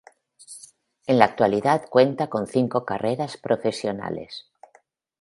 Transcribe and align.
En 1.05 1.19
la 1.19 1.25
actualidad 1.25 1.87
cuenta 1.87 2.25
con 2.27 2.47
cinco 2.47 2.85
carreras 2.87 3.37
profesionales. 3.37 4.47